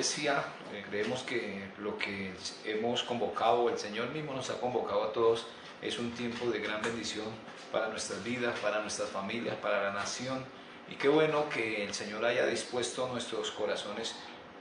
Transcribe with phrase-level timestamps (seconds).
[0.00, 0.42] iglesia
[0.72, 2.32] eh, creemos que lo que
[2.64, 5.46] hemos convocado, el Señor mismo nos ha convocado a todos,
[5.82, 7.26] es un tiempo de gran bendición
[7.70, 10.42] para nuestras vidas, para nuestras familias, para la nación.
[10.88, 14.14] Y qué bueno que el Señor haya dispuesto nuestros corazones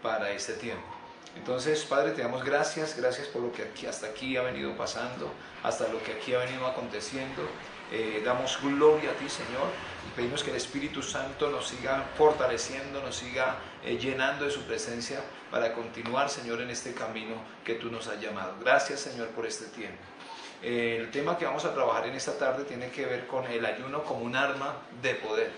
[0.04, 0.88] para este tiempo.
[1.38, 5.32] Entonces, Padre, te damos gracias, gracias por lo que aquí, hasta aquí ha venido pasando,
[5.64, 7.44] hasta lo que aquí ha venido aconteciendo.
[7.92, 9.66] Eh, damos gloria a ti, Señor,
[10.08, 14.62] y pedimos que el Espíritu Santo nos siga fortaleciendo, nos siga eh, llenando de su
[14.64, 17.36] presencia para continuar, Señor, en este camino
[17.66, 18.54] que tú nos has llamado.
[18.60, 19.98] Gracias, Señor, por este tiempo.
[20.62, 23.66] Eh, el tema que vamos a trabajar en esta tarde tiene que ver con el
[23.66, 25.52] ayuno como un arma de poder.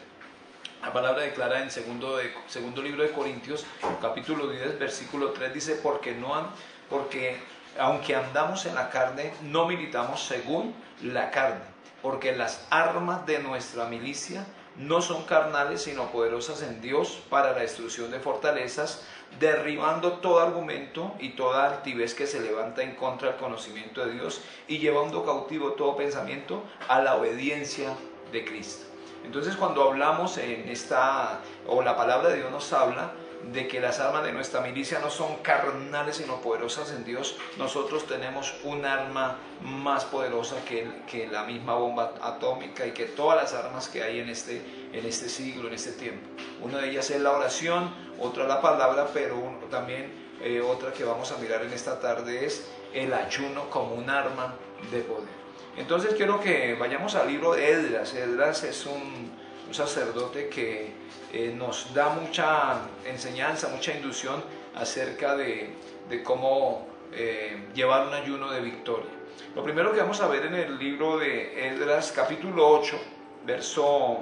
[0.81, 2.17] La palabra declara en segundo,
[2.47, 3.65] segundo libro de Corintios,
[4.01, 6.47] capítulo 10, versículo 3, dice, porque, no
[6.89, 7.37] porque
[7.77, 11.70] aunque andamos en la carne, no militamos según la carne
[12.01, 14.45] porque las armas de nuestra milicia
[14.77, 19.03] no son carnales, sino poderosas en Dios para la destrucción de fortalezas,
[19.39, 24.41] derribando todo argumento y toda altivez que se levanta en contra del conocimiento de Dios
[24.67, 27.93] y llevando cautivo todo pensamiento a la obediencia
[28.31, 28.85] de Cristo.
[29.25, 33.11] Entonces cuando hablamos en esta, o la palabra de Dios nos habla,
[33.51, 38.05] de que las armas de nuestra milicia no son carnales sino poderosas en Dios, nosotros
[38.07, 43.53] tenemos un arma más poderosa que, que, la misma bomba atómica y que todas las
[43.53, 44.61] armas que hay en este,
[44.93, 46.27] en este siglo, en este tiempo.
[46.61, 51.31] Una de ellas es la oración, otra la palabra, pero también eh, otra que vamos
[51.31, 54.55] a mirar en esta tarde es el ayuno como un arma
[54.91, 55.41] de poder.
[55.77, 58.13] Entonces quiero que vayamos al libro de Edras.
[58.13, 59.31] Edras es un,
[59.71, 60.91] un sacerdote que
[61.31, 64.43] eh, nos da mucha enseñanza, mucha inducción
[64.75, 65.77] acerca de,
[66.25, 69.09] cómo eh, llevar un ayuno de victoria.
[69.55, 72.99] Lo primero que vamos a ver en el libro de Edras capítulo 8,
[73.45, 74.17] verso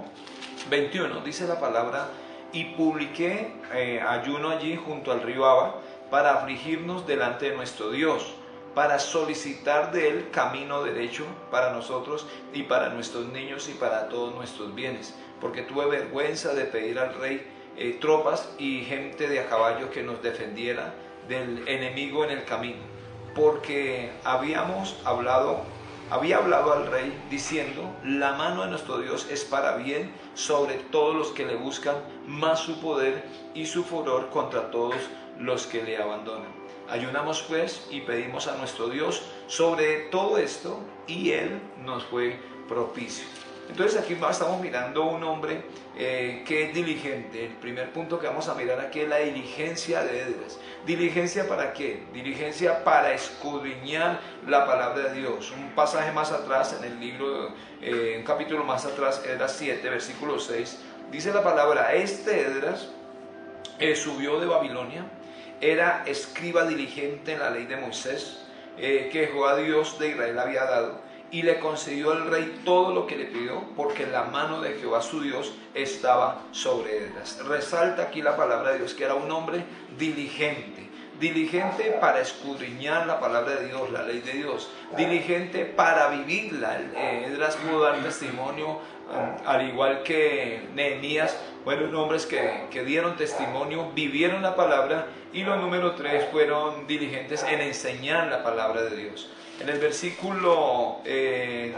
[0.69, 2.09] 21, dice la palabra,
[2.53, 5.81] y publiqué eh, ayuno allí junto al río Aba
[6.11, 8.35] para afligirnos delante de nuestro Dios,
[8.75, 14.35] para solicitar de él camino derecho para nosotros y para nuestros niños y para todos
[14.35, 17.45] nuestros bienes porque tuve vergüenza de pedir al rey
[17.77, 20.93] eh, tropas y gente de a caballo que nos defendiera
[21.27, 22.81] del enemigo en el camino,
[23.35, 25.61] porque habíamos hablado,
[26.09, 31.15] había hablado al rey diciendo, la mano de nuestro Dios es para bien sobre todos
[31.15, 31.95] los que le buscan,
[32.27, 33.23] más su poder
[33.53, 34.95] y su furor contra todos
[35.37, 36.59] los que le abandonan.
[36.89, 43.25] Ayunamos pues y pedimos a nuestro Dios sobre todo esto y Él nos fue propicio.
[43.69, 45.61] Entonces aquí estamos mirando un hombre
[45.95, 47.45] eh, que es diligente.
[47.45, 50.59] El primer punto que vamos a mirar aquí es la diligencia de Edras.
[50.85, 52.03] ¿Diligencia para qué?
[52.11, 55.51] Diligencia para escudriñar la palabra de Dios.
[55.51, 60.39] Un pasaje más atrás en el libro, eh, un capítulo más atrás, Edras 7, versículo
[60.39, 60.79] 6,
[61.11, 62.89] dice la palabra, este Edras
[63.77, 65.05] eh, subió de Babilonia,
[65.61, 68.45] era escriba diligente en la ley de Moisés,
[68.77, 71.01] que Jehová Dios de Israel había dado
[71.31, 75.01] y le concedió el rey todo lo que le pidió, porque la mano de Jehová
[75.01, 77.39] su Dios estaba sobre ellas.
[77.45, 79.63] Resalta aquí la palabra de Dios, que era un hombre
[79.97, 86.79] diligente, diligente para escudriñar la palabra de Dios, la ley de Dios, diligente para vivirla.
[87.25, 93.91] Edras pudo dar testimonio, um, al igual que Nehemías, fueron hombres que, que dieron testimonio,
[93.93, 99.29] vivieron la palabra, y los número tres fueron diligentes en enseñar la palabra de Dios.
[99.59, 101.73] En el versículo 10 eh,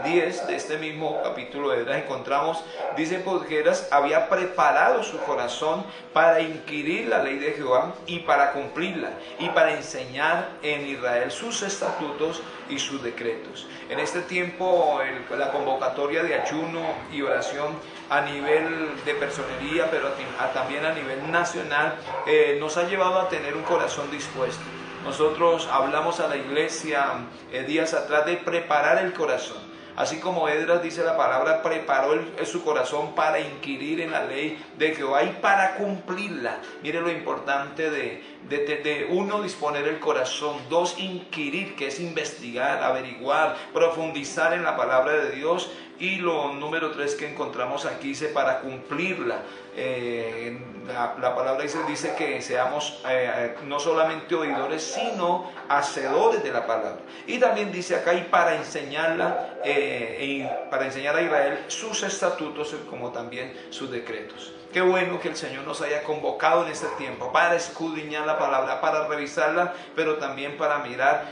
[0.46, 2.62] de este mismo capítulo de Edras encontramos,
[2.96, 9.10] dice, porque había preparado su corazón para inquirir la ley de Jehová y para cumplirla
[9.40, 13.66] y para enseñar en Israel sus estatutos y sus decretos.
[13.90, 15.00] En este tiempo
[15.36, 16.82] la convocatoria de ayuno
[17.12, 17.74] y oración
[18.10, 20.10] a nivel de personería, pero
[20.54, 21.96] también a nivel nacional,
[22.28, 24.81] eh, nos ha llevado a tener un corazón dispuesto.
[25.04, 27.04] Nosotros hablamos a la iglesia
[27.52, 29.72] eh, días atrás de preparar el corazón.
[29.96, 32.14] Así como Edras dice la palabra, preparó
[32.44, 36.60] su corazón para inquirir en la ley de Jehová y para cumplirla.
[36.82, 40.56] Mire lo importante de, de, uno, disponer el corazón.
[40.70, 45.70] Dos, inquirir, que es investigar, averiguar, profundizar en la palabra de Dios.
[46.02, 49.42] Y lo número tres que encontramos aquí dice para cumplirla.
[49.76, 50.58] Eh,
[50.88, 57.02] la, palabra dice, dice que seamos eh, no solamente oidores, sino hacedores de la palabra.
[57.28, 63.12] Y también dice acá, y para enseñarla, eh, para enseñar a Israel sus estatutos como
[63.12, 64.54] también sus decretos.
[64.72, 68.80] Qué bueno que el Señor nos haya convocado en este tiempo para escudriñar la palabra,
[68.80, 71.30] para revisarla, pero también para mirar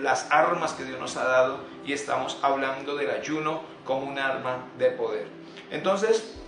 [0.00, 1.60] las armas que Dios nos ha dado.
[1.84, 5.26] Y estamos hablando del ayuno como un arma de poder.
[5.70, 6.38] Entonces,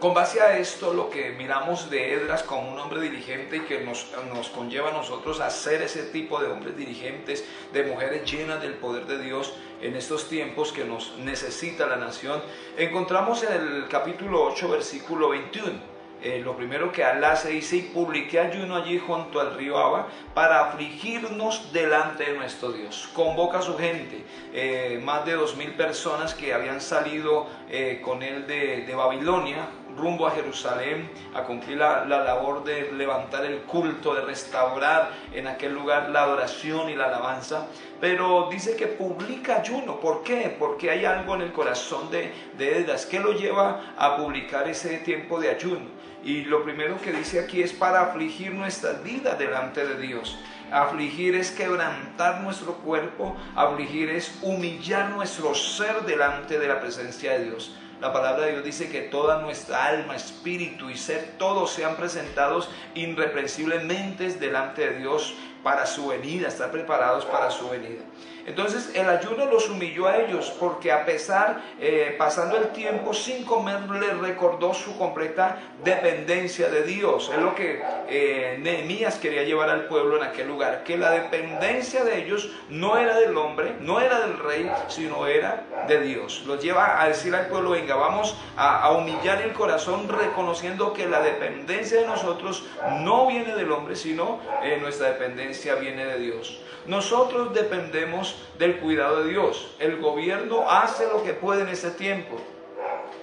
[0.00, 3.80] Con base a esto, lo que miramos de Edras como un hombre dirigente y que
[3.80, 7.44] nos, nos conlleva a nosotros a ser ese tipo de hombres dirigentes,
[7.74, 12.42] de mujeres llenas del poder de Dios en estos tiempos que nos necesita la nación,
[12.76, 17.82] encontramos en el capítulo 8, versículo 21 eh, lo primero que Alá se dice, y
[17.82, 23.08] publiqué ayuno allí junto al río Aba para afligirnos delante de nuestro Dios.
[23.14, 24.22] Convoca a su gente,
[24.52, 29.66] eh, más de dos mil personas que habían salido eh, con él de, Babilonia
[29.96, 35.46] rumbo a Jerusalén a cumplir la, la labor de levantar el culto, de restaurar en
[35.46, 37.66] aquel lugar la adoración y la alabanza
[38.00, 40.00] pero dice que publica ayuno.
[40.00, 40.54] ¿Por qué?
[40.58, 44.98] Porque hay algo en el corazón de, de Edas que lo lleva a publicar ese
[44.98, 46.00] tiempo de ayuno.
[46.24, 50.38] Y lo primero que dice aquí es para afligir nuestra vida delante de Dios.
[50.70, 57.44] Afligir es quebrantar nuestro cuerpo, afligir es humillar nuestro ser delante de la presencia de
[57.44, 57.74] Dios.
[58.00, 62.70] La palabra de Dios dice que toda nuestra alma, espíritu y ser, todos sean presentados
[62.94, 68.02] irreprensiblemente delante de Dios para su venida, estar preparados para su venida.
[68.46, 73.44] Entonces el ayuno los humilló a ellos porque a pesar, eh, pasando el tiempo sin
[73.44, 77.30] comer, les recordó su completa dependencia de Dios.
[77.32, 82.04] Es lo que eh, Nehemías quería llevar al pueblo en aquel lugar, que la dependencia
[82.04, 86.42] de ellos no era del hombre, no era del rey, sino era de Dios.
[86.46, 91.20] Los lleva a decir al pueblo, venga, vamos a, humillar el corazón reconociendo que la
[91.20, 92.66] dependencia de nosotros
[93.00, 95.49] no viene del hombre, sino eh, nuestra dependencia
[95.80, 96.60] viene de Dios.
[96.86, 99.74] Nosotros dependemos del cuidado de Dios.
[99.78, 102.36] El gobierno hace lo que puede en ese tiempo.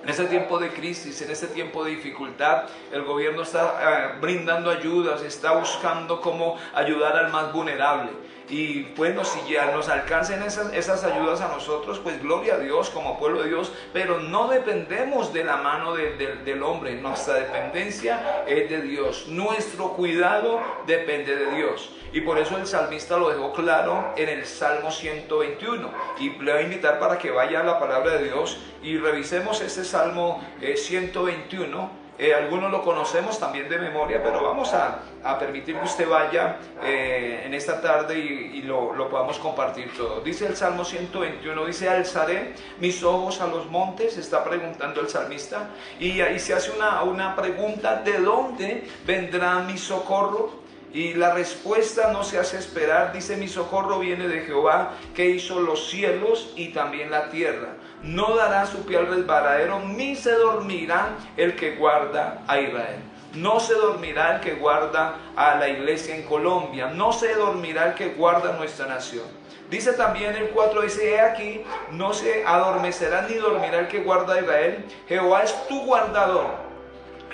[0.03, 4.69] En ese tiempo de crisis, en ese tiempo de dificultad, el gobierno está eh, brindando
[4.69, 8.11] ayudas, está buscando cómo ayudar al más vulnerable.
[8.49, 13.19] Y bueno, si ya nos alcancen esas, ayudas a nosotros, pues gloria a Dios como
[13.19, 18.81] pueblo de Dios, pero no dependemos de la mano del hombre, nuestra dependencia es de
[18.81, 21.89] Dios, nuestro cuidado depende de Dios.
[22.13, 25.91] Y por eso el salmista lo dejó claro en el Salmo 121.
[26.19, 29.59] Y le voy a invitar para que vaya a la palabra de Dios y revisemos
[29.59, 35.03] ese Salmo 121 eh, algunos lo conocemos también de memoria, pero vamos a,
[35.39, 40.21] permitir que usted vaya eh, en esta tarde y, lo, podamos compartir todo.
[40.21, 45.69] Dice el Salmo 121, dice, alzaré mis ojos a los montes, está preguntando el salmista,
[45.99, 50.66] y ahí se hace una, una pregunta, ¿de dónde vendrá mi socorro?
[50.97, 55.59] Y la respuesta no se hace esperar, dice mi socorro viene de Jehová que hizo
[55.59, 57.75] los cielos y también la tierra.
[58.01, 62.97] No dará su pie al ni se dormirá el que guarda a Israel.
[63.35, 66.87] No se dormirá el que guarda a la iglesia en Colombia.
[66.87, 69.25] No se dormirá el que guarda nuestra nación.
[69.69, 71.61] Dice también el 4, dice, he aquí,
[71.91, 74.83] no se adormecerá ni dormirá el que guarda a Israel.
[75.07, 76.66] Jehová es tu guardador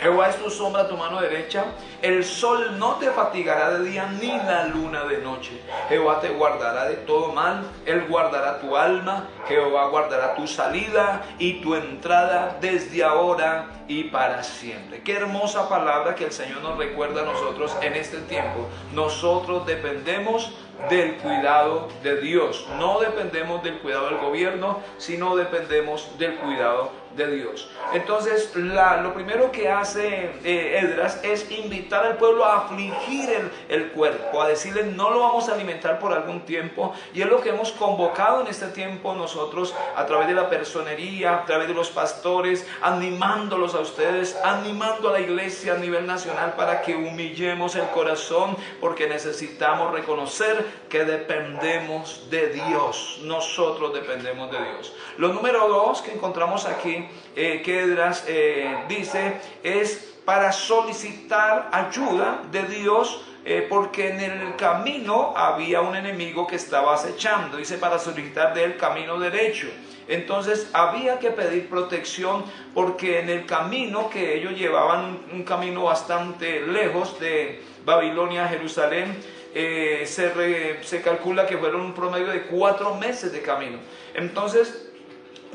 [0.03, 1.63] Jehová es tu sombra, tu mano derecha.
[2.01, 5.61] El sol no te fatigará de día ni la luna de noche.
[5.87, 7.63] Jehová te guardará de todo mal.
[7.85, 9.29] Él guardará tu alma.
[9.47, 15.01] Jehová guardará tu salida y tu entrada desde ahora y para siempre.
[15.03, 18.67] Qué hermosa palabra que el Señor nos recuerda a nosotros en este tiempo.
[18.93, 20.51] Nosotros dependemos
[20.89, 22.67] del cuidado de Dios.
[22.77, 27.69] No dependemos del cuidado del gobierno, sino dependemos del cuidado de Dios.
[27.93, 33.91] Entonces, lo primero que hace eh, Edras es invitar al pueblo a afligir el, el,
[33.91, 36.93] cuerpo, a decirle no lo vamos a alimentar por algún tiempo.
[37.13, 41.35] Y es lo que hemos convocado en este tiempo nosotros a través de la personería,
[41.35, 46.53] a través de los pastores, animándolos a ustedes, animando a la iglesia a nivel nacional
[46.57, 53.19] para que humillemos el corazón, porque necesitamos reconocer que dependemos de Dios.
[53.23, 54.93] Nosotros dependemos de Dios.
[55.17, 63.25] Lo número dos que encontramos aquí eh, eh, dice es para solicitar ayuda de Dios
[63.45, 68.77] eh, porque en el camino había un enemigo que estaba acechando, dice para solicitar del
[68.77, 69.67] camino derecho.
[70.07, 76.61] Entonces había que pedir protección porque en el camino que ellos llevaban, un camino bastante
[76.61, 79.17] lejos de Babilonia a Jerusalén,
[79.53, 83.77] se, se calcula que fueron un promedio de cuatro meses de camino.
[84.13, 84.89] Entonces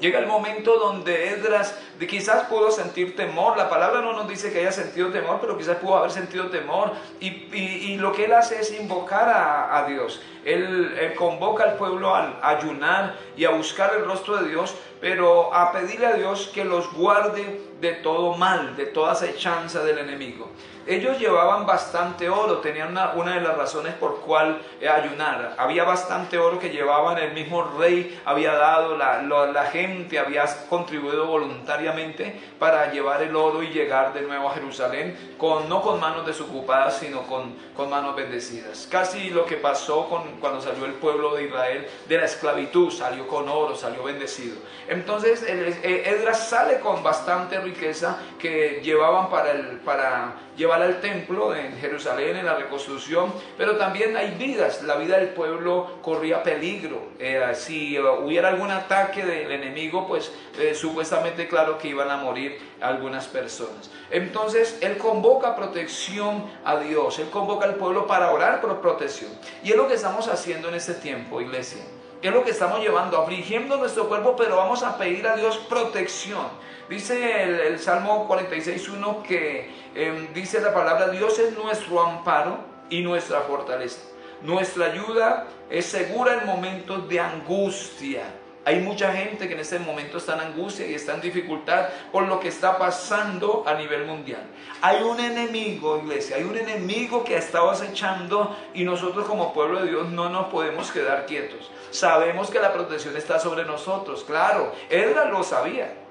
[0.01, 1.77] Llega el momento donde Edras
[2.09, 3.57] quizás pudo sentir temor.
[3.57, 6.93] La palabra no nos dice que haya sentido temor, pero quizás pudo haber sentido temor.
[7.21, 10.23] Y, lo que él hace es invocar a, Dios.
[10.45, 15.73] Él, convoca al pueblo a ayunar y a buscar el rostro de Dios pero a
[15.73, 20.49] pedirle a Dios que los guarde de todo mal, de toda acechanza del enemigo.
[20.89, 25.55] Ellos llevaban bastante oro, tenían una, de las razones por cual ayunar.
[25.59, 31.27] Había bastante oro que llevaban, el mismo rey había dado, la, la, gente había contribuido
[31.27, 36.25] voluntariamente para llevar el oro y llegar de nuevo a Jerusalén, con, no con manos
[36.25, 38.89] desocupadas, sino con, con manos bendecidas.
[38.91, 43.29] Casi lo que pasó con, cuando salió el pueblo de Israel de la esclavitud, salió
[43.29, 44.57] con oro, salió bendecido.
[44.89, 51.77] Entonces Edras sale con bastante riqueza que llevaban para, el, para llevar al templo en
[51.79, 57.11] Jerusalén, en la reconstrucción, pero también hay vidas, la vida del pueblo corría peligro.
[57.19, 62.59] Eh, si hubiera algún ataque del enemigo, pues eh, supuestamente claro que iban a morir
[62.81, 63.91] algunas personas.
[64.11, 69.31] Entonces Él convoca protección a Dios, Él convoca al pueblo para orar por protección.
[69.63, 71.83] Y es lo que estamos haciendo en este tiempo, iglesia.
[72.21, 76.49] Es lo que estamos llevando, afligiendo nuestro cuerpo, pero vamos a pedir a Dios protección.
[76.89, 82.59] Dice el, Salmo 46.1 que em, dice la palabra, Dios es nuestro amparo
[82.91, 84.01] y nuestra fortaleza.
[84.43, 88.23] Nuestra ayuda es segura en momentos de angustia.
[88.69, 92.29] Hay mucha gente que en este momento está en angustia y está en dificultad por
[92.29, 94.43] lo que está pasando a nivel mundial.
[94.83, 99.81] Hay un enemigo, iglesia, hay un enemigo que ha estado acechando y nosotros como pueblo
[99.81, 101.71] de Dios no nos podemos quedar quietos.
[101.91, 106.08] Sabemos que la protección está sobre nosotros, claro, él lo sabía.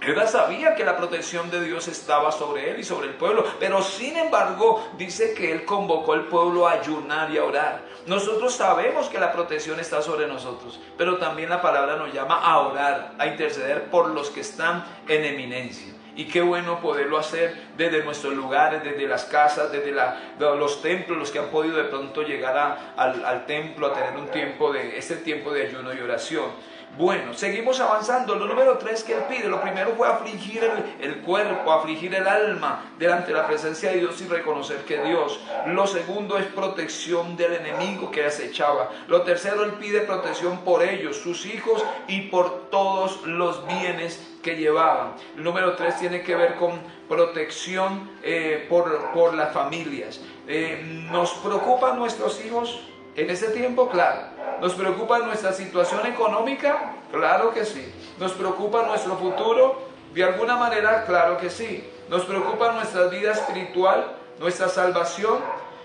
[0.00, 3.82] Él sabía que la protección de Dios estaba sobre él y sobre el pueblo, pero
[3.82, 7.84] sin embargo dice que él convocó al pueblo a ayunar y a orar.
[8.06, 12.60] Nosotros sabemos que la protección está sobre nosotros, pero también la palabra nos llama a
[12.60, 15.92] orar, a interceder por los que están en eminencia.
[16.16, 19.94] Y qué bueno poderlo hacer desde nuestros lugares, desde las casas, desde
[20.38, 24.28] los templos, los que han podido de pronto llegar al, al templo a tener un
[24.28, 26.50] tiempo de, este tiempo de ayuno y oración.
[26.98, 28.34] Bueno, seguimos avanzando.
[28.34, 30.68] Lo número tres que él pide, lo primero fue afligir
[31.00, 35.38] el, cuerpo, afligir el alma delante de la presencia de Dios y reconocer que Dios.
[35.66, 38.90] Lo segundo es protección del enemigo que acechaba.
[39.06, 44.56] Lo tercero, él pide protección por ellos, sus hijos y por todos los bienes que
[44.56, 45.14] llevaban.
[45.36, 50.20] El número tres tiene que ver con protección eh, por, por, las familias.
[50.46, 52.80] Eh, ¿Nos preocupan nuestros hijos
[53.16, 53.88] en ese tiempo?
[53.88, 54.22] Claro.
[54.60, 56.94] ¿Nos preocupa nuestra situación económica?
[57.10, 57.92] Claro que sí.
[58.18, 59.88] ¿Nos preocupa nuestro futuro?
[60.14, 61.88] De alguna manera, claro que sí.
[62.08, 65.38] ¿Nos preocupa nuestra vida espiritual, nuestra salvación?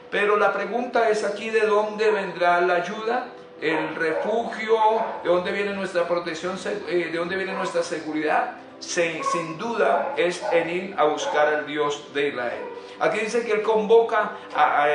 [0.10, 3.28] Pero la pregunta es aquí de dónde vendrá la ayuda,
[3.66, 4.78] el refugio,
[5.24, 6.56] de dónde viene nuestra protección,
[6.88, 8.58] eh, de dónde viene nuestra seguridad.
[8.80, 12.76] Sin, duda es en ir a buscar al Dios de Israel.
[13.00, 14.86] Aquí dice que Él convoca a,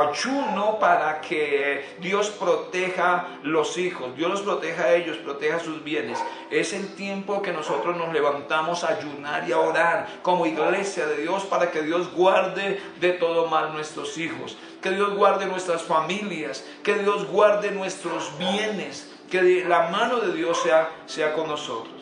[0.00, 6.22] ayuno para que Dios proteja los hijos, Dios los proteja a ellos, proteja sus bienes.
[6.50, 11.22] Es el tiempo que nosotros nos levantamos a ayunar y a orar como iglesia de
[11.22, 16.62] Dios para que Dios guarde de todo mal nuestros hijos, que Dios guarde nuestras familias,
[16.82, 21.95] que Dios guarde nuestros bienes, que la mano de Dios sea, sea con nosotros.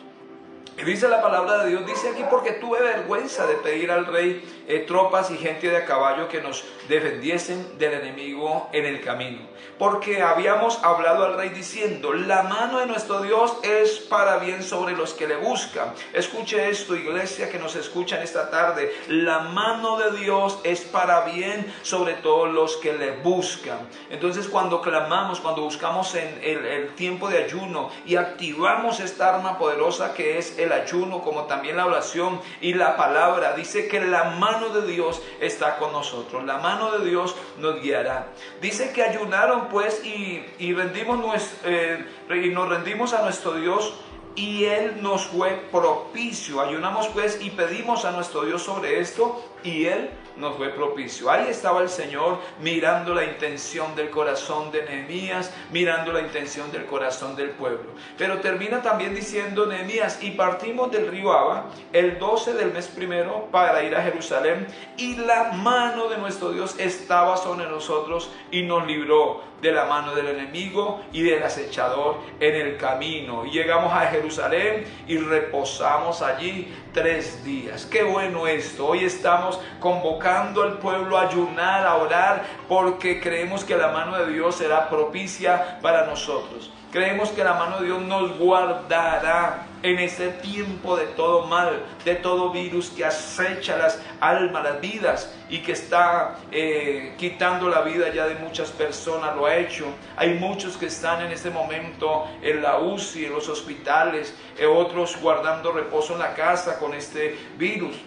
[0.77, 4.43] Y dice la palabra de Dios, dice aquí porque tuve vergüenza de pedir al rey
[4.67, 9.39] eh, tropas y gente de a caballo que nos defendiesen del enemigo en el camino.
[9.77, 14.95] Porque habíamos hablado al rey diciendo, la mano de nuestro Dios es para bien sobre
[14.95, 15.93] los que le buscan.
[16.13, 18.93] Escuche esto, iglesia que nos escuchan esta tarde.
[19.09, 23.79] La mano de Dios es para bien sobre todos los que le buscan.
[24.09, 29.57] Entonces cuando clamamos, cuando buscamos en el, el tiempo de ayuno y activamos esta arma
[29.57, 34.23] poderosa que es el ayuno, como también la oración y la palabra, dice que la
[34.25, 38.27] mano mano de Dios está con nosotros, la mano de Dios nos guiará.
[38.61, 41.19] Dice que ayunaron pues y, rendimos
[41.65, 43.93] eh, y nos rendimos a nuestro Dios
[44.35, 46.61] y Él nos fue propicio.
[46.61, 51.31] Ayunamos pues y pedimos a nuestro Dios sobre esto y Él nos fue propicio.
[51.31, 56.85] Ahí estaba el Señor mirando la intención del corazón de Nehemías, mirando la intención del
[56.85, 57.91] corazón del pueblo.
[58.17, 63.47] Pero termina también diciendo Nehemías, y partimos del río Aba el 12 del mes primero
[63.51, 64.67] para ir a Jerusalén,
[64.97, 70.13] y la mano de nuestro Dios estaba sobre nosotros y nos libró de la mano
[70.13, 73.45] del enemigo y del acechador en el camino.
[73.45, 77.85] Y llegamos a Jerusalén y reposamos allí tres días.
[77.85, 78.87] Qué bueno esto.
[78.87, 84.31] Hoy estamos convocando al pueblo a ayunar, a orar, porque creemos que la mano de
[84.31, 86.71] Dios será propicia para nosotros.
[86.91, 92.15] Creemos que la mano de Dios nos guardará en este tiempo de todo mal, de
[92.15, 98.13] todo virus que acecha las almas, las vidas y que está eh, quitando la vida
[98.13, 99.85] ya de muchas personas, lo ha hecho.
[100.15, 105.21] Hay muchos que están en este momento en la UCI, en los hospitales, eh, otros
[105.21, 107.97] guardando reposo en la casa con este virus.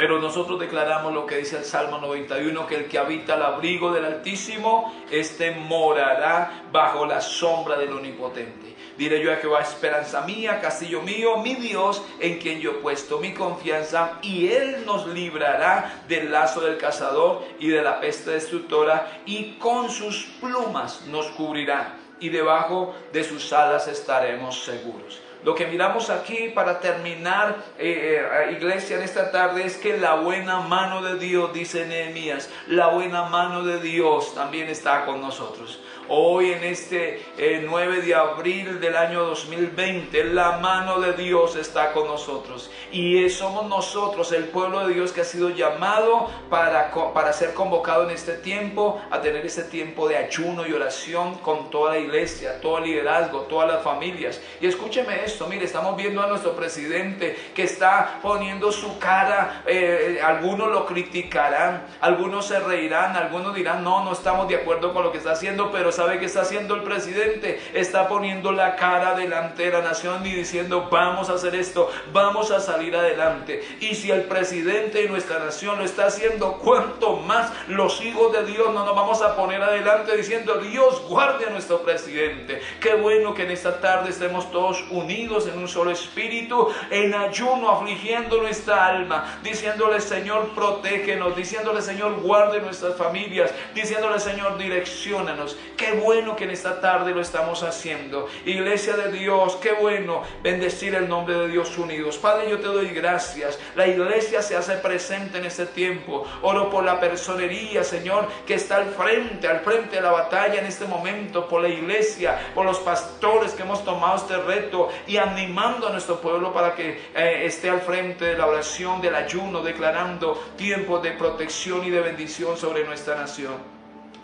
[0.00, 3.92] Pero nosotros declaramos lo que dice el Salmo 91, que el que habita al abrigo
[3.92, 8.74] del Altísimo, este morará bajo la sombra del Omnipotente.
[8.96, 13.18] Diré yo a Jehová, esperanza mía, castillo mío, mi Dios, en quien yo he puesto
[13.18, 19.20] mi confianza, y Él nos librará del lazo del cazador y de la peste destructora,
[19.26, 25.20] y con sus plumas nos cubrirá, y debajo de sus alas estaremos seguros.
[25.42, 30.16] Lo que miramos aquí para terminar, eh, eh, iglesia, en esta tarde es que la
[30.16, 35.80] buena mano de Dios, dice Nehemías, la buena mano de Dios también está con nosotros.
[36.12, 41.92] Hoy en este 9 eh, de abril del año 2020, la mano de Dios está
[41.92, 42.68] con nosotros.
[42.90, 48.02] Y somos nosotros, el pueblo de Dios que ha sido llamado para, para ser convocado
[48.02, 52.60] en este tiempo, a tener este tiempo de ayuno y oración con toda la iglesia,
[52.60, 54.40] todo el liderazgo, todas las familias.
[54.60, 60.18] Y escúcheme esto, mire, estamos viendo a nuestro presidente que está poniendo su cara, eh,
[60.24, 65.12] algunos lo criticarán, algunos se reirán, algunos dirán, no, no estamos de acuerdo con lo
[65.12, 67.60] que está haciendo, pero ¿sabe qué está haciendo el presidente?
[67.74, 72.50] Está poniendo la cara delante de la nación y diciendo, vamos a hacer esto, vamos
[72.50, 73.62] a salir adelante.
[73.80, 78.46] Y si el presidente de nuestra nación lo está haciendo, ¿cuánto más los hijos de
[78.46, 82.62] Dios no nos vamos a poner adelante diciendo, Dios guarde a nuestro presidente?
[82.80, 87.72] Qué bueno que en esta tarde estemos todos unidos en un solo espíritu, en ayuno,
[87.72, 95.58] afligiendo nuestra alma, diciéndole, Señor, protégenos, diciéndole, Señor, guarde nuestras familias, diciéndole, Señor, direccionanos.
[95.92, 98.28] Bueno que en esta tarde lo estamos haciendo.
[98.44, 102.18] Iglesia de Dios, qué bueno bendecir el nombre de Dios unidos.
[102.18, 103.58] Padre, yo te doy gracias.
[103.74, 106.26] La iglesia se hace presente en este tiempo.
[106.42, 110.66] Oro por la personería, Señor, que está al frente, al frente de la batalla en
[110.66, 115.88] este momento, por la iglesia, por los pastores que hemos tomado este reto y animando
[115.88, 120.34] a nuestro pueblo para que eh, esté al frente de la oración, del ayuno, declarando
[120.56, 123.79] tiempos de protección y de bendición sobre nuestra nación.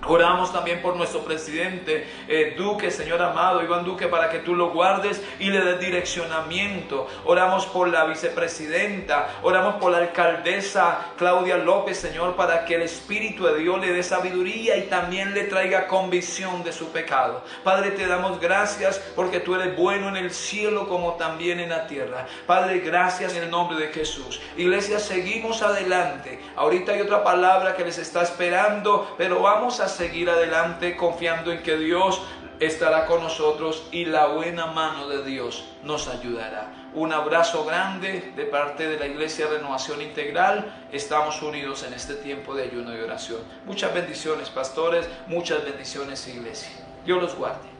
[0.08, 4.70] Oramos también por nuestro presidente eh, Duque, Señor amado, Iván Duque, para que tú lo
[4.70, 7.08] guardes y le des direccionamiento.
[7.24, 13.46] Oramos por la vicepresidenta, oramos por la alcaldesa Claudia López, Señor, para que el Espíritu
[13.46, 17.42] de Dios le dé sabiduría y también le traiga convicción de su pecado.
[17.64, 21.88] Padre, te damos gracias porque tú eres bueno en el cielo como también en la
[21.88, 22.26] tierra.
[22.46, 24.40] Padre, gracias en el nombre de Jesús.
[24.56, 26.40] Iglesia, seguimos adelante.
[26.54, 31.62] Ahorita hay otra palabra que les está esperando, pero vamos a seguir adelante confiando en
[31.62, 32.20] que Dios
[32.58, 36.72] estará con nosotros y la buena mano de Dios nos ayudará.
[36.94, 40.88] Un abrazo grande de parte de la Iglesia Renovación Integral.
[40.90, 43.42] Estamos unidos en este tiempo de ayuno y oración.
[43.64, 45.08] Muchas bendiciones, pastores.
[45.28, 46.70] Muchas bendiciones, iglesia.
[47.04, 47.75] Dios los guarde.